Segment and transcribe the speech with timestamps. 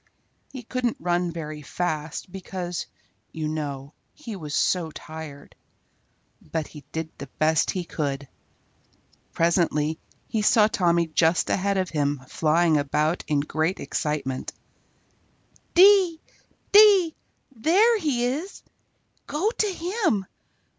[0.51, 2.87] He couldn't run very fast, because,
[3.31, 5.53] you know, he was so tired,
[6.41, 8.27] but he did the best he could.
[9.33, 14.53] Presently he saw Tommy just ahead of him flying about in great excitement.
[15.75, 16.23] "Dee, dee,
[17.11, 17.15] dee,
[17.57, 18.63] there he is!
[19.27, 20.25] Go to him!